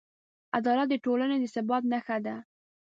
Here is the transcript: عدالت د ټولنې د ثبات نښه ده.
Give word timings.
عدالت 0.57 0.87
د 0.89 0.95
ټولنې 1.05 1.35
د 1.39 1.45
ثبات 1.55 1.83
نښه 1.91 2.17
ده. 2.25 2.35